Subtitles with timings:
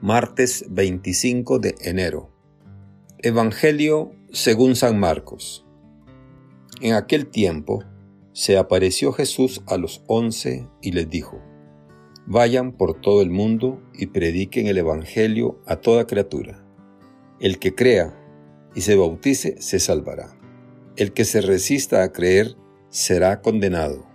[0.00, 2.30] martes 25 de enero.
[3.18, 5.66] Evangelio según San Marcos.
[6.80, 7.82] En aquel tiempo
[8.32, 11.42] se apareció Jesús a los once y les dijo,
[12.26, 16.64] Vayan por todo el mundo y prediquen el Evangelio a toda criatura.
[17.40, 18.14] El que crea
[18.76, 20.38] y se bautice se salvará.
[20.94, 22.56] El que se resista a creer
[22.88, 24.06] será condenado.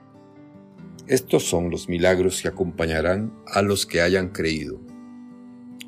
[1.07, 4.79] Estos son los milagros que acompañarán a los que hayan creído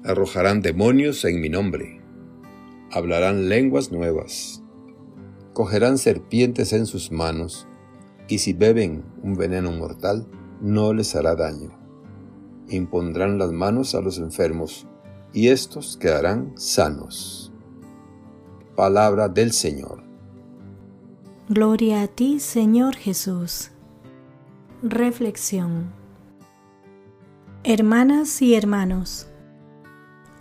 [0.05, 1.99] arrojarán demonios en mi nombre,
[2.91, 4.63] hablarán lenguas nuevas,
[5.53, 7.67] cogerán serpientes en sus manos,
[8.27, 10.27] y si beben un veneno mortal,
[10.61, 11.71] no les hará daño.
[12.69, 14.87] Impondrán las manos a los enfermos,
[15.33, 17.51] y éstos quedarán sanos.
[18.75, 20.03] Palabra del Señor.
[21.49, 23.71] Gloria a ti, Señor Jesús.
[24.83, 25.91] Reflexión.
[27.63, 29.27] Hermanas y hermanos,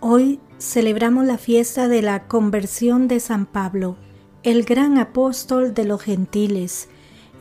[0.01, 3.95] Hoy celebramos la fiesta de la conversión de San Pablo,
[4.43, 6.89] el gran apóstol de los gentiles,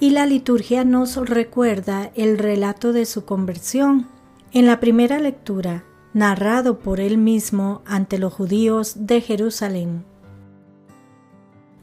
[0.00, 4.08] y la liturgia nos recuerda el relato de su conversión.
[4.52, 10.04] En la primera lectura, narrado por él mismo ante los judíos de Jerusalén.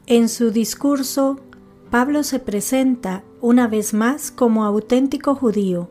[0.06, 1.38] En su discurso,
[1.90, 5.88] Pablo se presenta una vez más como auténtico judío,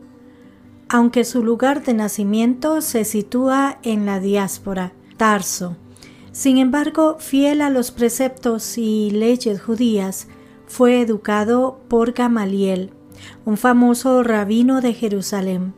[0.92, 5.74] aunque su lugar de nacimiento se sitúa en la diáspora, Tarso.
[6.32, 10.28] Sin embargo, fiel a los preceptos y leyes judías,
[10.66, 12.90] fue educado por Gamaliel,
[13.46, 15.72] un famoso rabino de Jerusalén.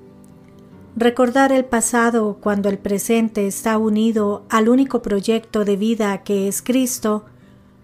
[0.97, 6.61] Recordar el pasado cuando el presente está unido al único proyecto de vida que es
[6.61, 7.25] Cristo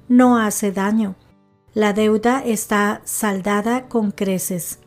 [0.09, 1.15] no hace daño.
[1.75, 4.80] La deuda está saldada con creces.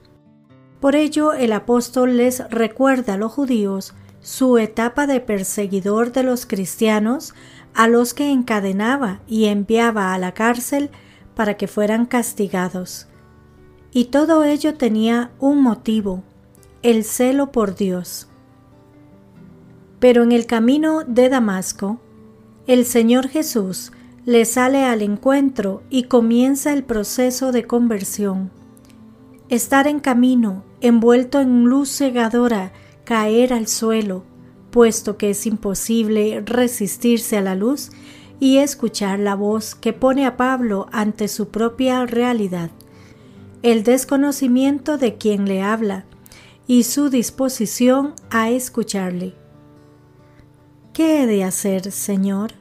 [0.84, 6.46] Por ello el apóstol les recuerda a los judíos su etapa de perseguidor de los
[6.46, 7.34] cristianos
[7.74, 10.90] a los que encadenaba y enviaba a la cárcel
[11.36, 13.08] para que fueran castigados.
[13.94, 16.22] Y todo ello tenía un motivo,
[16.82, 18.28] el celo por Dios.
[20.02, 22.02] Pero en el camino de Damasco,
[22.68, 23.94] el Señor Jesús
[24.26, 28.63] le sale al encuentro y comienza el proceso de conversión.
[29.54, 34.24] Estar en camino envuelto en luz cegadora, caer al suelo,
[34.72, 37.92] puesto que es imposible resistirse a la luz
[38.40, 42.72] y escuchar la voz que pone a Pablo ante su propia realidad,
[43.62, 46.06] el desconocimiento de quien le habla
[46.66, 49.36] y su disposición a escucharle.
[50.94, 52.54] ¿Qué he de hacer, Señor?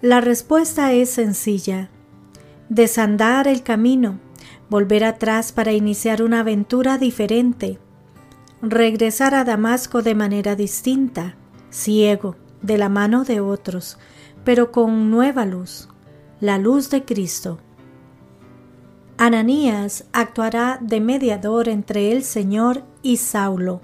[0.00, 1.90] La respuesta es sencilla.
[2.70, 4.18] Desandar el camino,
[4.70, 7.78] volver atrás para iniciar una aventura diferente,
[8.60, 11.36] regresar a Damasco de manera distinta,
[11.70, 13.98] ciego, de la mano de otros,
[14.44, 15.88] pero con nueva luz,
[16.40, 17.58] la luz de Cristo.
[19.16, 23.80] Ananías actuará de mediador entre el Señor y Saulo.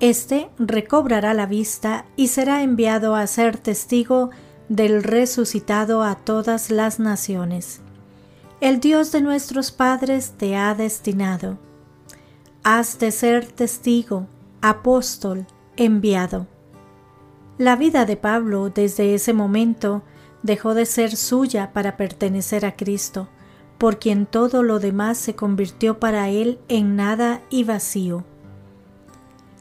[0.00, 4.30] Este recobrará la vista y será enviado a ser testigo
[4.68, 7.80] del resucitado a todas las naciones
[8.60, 11.58] el Dios de nuestros padres te ha destinado.
[12.64, 14.26] Has de ser testigo,
[14.60, 15.46] apóstol,
[15.76, 16.48] enviado.
[17.56, 20.02] La vida de Pablo desde ese momento
[20.42, 23.28] dejó de ser suya para pertenecer a Cristo,
[23.78, 28.24] por quien todo lo demás se convirtió para él en nada y vacío.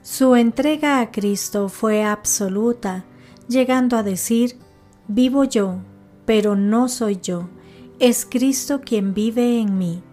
[0.01, 3.05] Su entrega a Cristo fue absoluta,
[3.47, 4.57] llegando a decir,
[5.07, 5.75] vivo yo,
[6.25, 7.47] pero no soy yo
[7.99, 10.03] es Cristo quien vive en mí.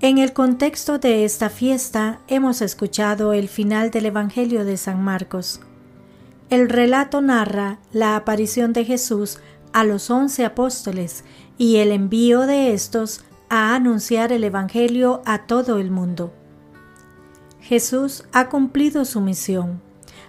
[0.00, 5.60] En el contexto de esta fiesta hemos escuchado el final del Evangelio de San Marcos.
[6.48, 9.38] El relato narra la aparición de Jesús
[9.74, 11.24] a los once apóstoles
[11.58, 16.32] y el envío de estos a anunciar el Evangelio a todo el mundo.
[17.60, 19.82] Jesús ha cumplido su misión.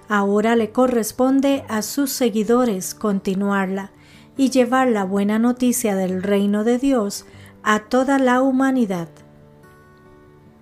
[0.10, 3.92] Ahora le corresponde a sus seguidores continuarla
[4.38, 7.26] y llevar la buena noticia del reino de Dios
[7.64, 9.08] a toda la humanidad.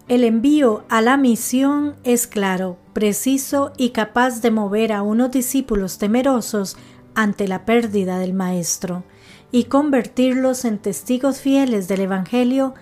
[0.08, 5.98] El envío a la misión es claro, preciso y capaz de mover a unos discípulos
[5.98, 6.78] temerosos
[7.16, 9.04] ante la pérdida del Maestro
[9.52, 12.74] y convertirlos en testigos fieles del Evangelio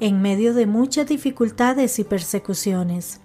[0.00, 3.20] en medio de muchas dificultades y persecuciones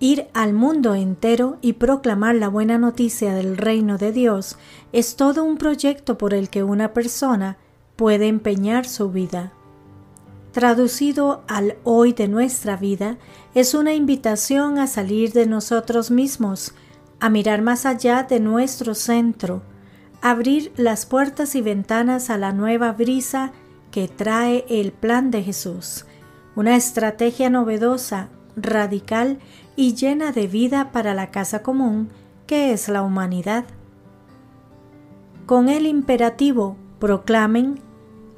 [0.00, 4.56] ir al mundo entero y proclamar la buena noticia del reino de Dios
[4.92, 7.58] es todo un proyecto por el que una persona
[7.96, 9.52] puede empeñar su vida.
[10.52, 13.18] Traducido al hoy de nuestra vida,
[13.54, 16.74] es una invitación a salir de nosotros mismos,
[17.20, 19.62] a mirar más allá de nuestro centro,
[20.22, 23.52] abrir las puertas y ventanas a la nueva brisa
[23.90, 26.06] que trae el plan de Jesús,
[26.56, 29.38] una estrategia novedosa, radical
[29.80, 32.10] y llena de vida para la casa común
[32.46, 33.64] que es la humanidad.
[35.46, 37.80] Con el imperativo proclamen,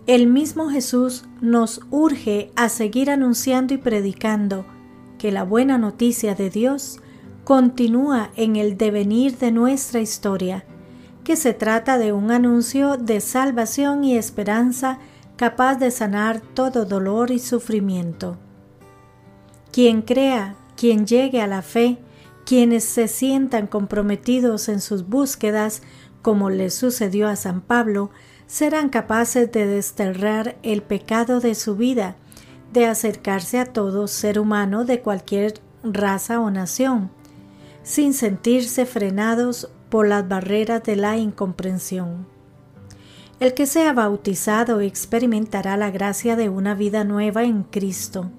[0.06, 4.64] el mismo Jesús nos urge a seguir anunciando y predicando
[5.18, 7.00] que la buena noticia de Dios
[7.42, 10.64] continúa en el devenir de nuestra historia,
[11.24, 15.00] que se trata de un anuncio de salvación y esperanza
[15.34, 18.36] capaz de sanar todo dolor y sufrimiento.
[19.72, 21.98] Quien crea, quien llegue a la fe,
[22.44, 25.82] quienes se sientan comprometidos en sus búsquedas,
[26.22, 28.10] como le sucedió a San Pablo,
[28.46, 32.16] serán capaces de desterrar el pecado de su vida,
[32.72, 37.10] de acercarse a todo ser humano de cualquier raza o nación,
[37.82, 42.26] sin sentirse frenados por las barreras de la incomprensión.
[43.40, 48.30] El que sea bautizado experimentará la gracia de una vida nueva en Cristo.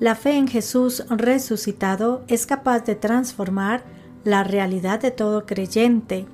[0.00, 3.84] La fe en Jesús resucitado es capaz de transformar
[4.24, 6.24] la realidad de todo creyente,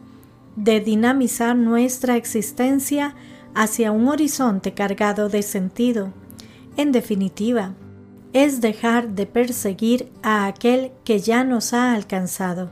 [0.54, 3.16] de dinamizar nuestra existencia
[3.56, 6.12] hacia un horizonte cargado de sentido.
[6.76, 7.74] En definitiva,
[8.32, 12.70] es dejar de perseguir a aquel que ya nos ha alcanzado.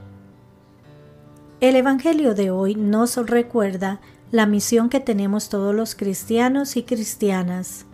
[1.61, 4.01] El Evangelio de hoy nos recuerda
[4.31, 7.85] la misión que tenemos todos los cristianos y cristianas.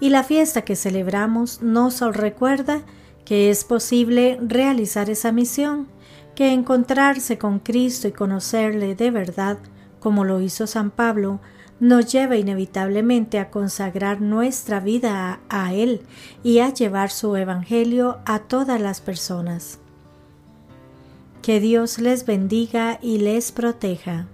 [0.00, 2.82] Y la fiesta que celebramos nos recuerda
[3.24, 5.88] que es posible realizar esa misión,
[6.34, 9.58] que encontrarse con Cristo y conocerle de verdad,
[10.00, 11.40] como lo hizo San Pablo,
[11.80, 16.02] nos lleva inevitablemente a consagrar nuestra vida a, a, Él
[16.42, 19.78] y a llevar su Evangelio a todas las personas.
[21.42, 24.26] Que Dios les bendiga y les proteja.